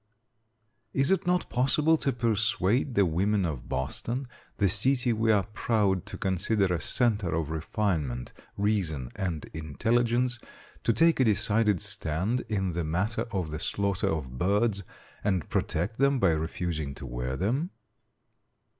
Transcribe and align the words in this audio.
Is 0.93 1.11
it 1.11 1.27
not 1.27 1.47
possible 1.47 1.95
to 1.97 2.11
persuade 2.11 2.95
the 2.95 3.05
women 3.05 3.45
of 3.45 3.69
Boston 3.69 4.27
the 4.57 4.67
city 4.67 5.13
we 5.13 5.31
are 5.31 5.45
proud 5.53 6.07
to 6.07 6.17
consider 6.17 6.73
a 6.73 6.81
centre 6.81 7.35
of 7.35 7.51
refinement, 7.51 8.33
reason 8.57 9.11
and 9.15 9.45
intelligence 9.53 10.39
to 10.85 10.91
take 10.91 11.19
a 11.19 11.25
decided 11.25 11.79
stand 11.81 12.43
in 12.49 12.71
the 12.71 12.83
matter 12.83 13.27
of 13.29 13.51
the 13.51 13.59
slaughter 13.59 14.07
of 14.07 14.39
birds, 14.39 14.81
and 15.23 15.47
protect 15.51 15.99
them 15.99 16.17
by 16.17 16.29
refusing 16.29 16.95
to 16.95 17.05
wear 17.05 17.37
them? 17.37 17.69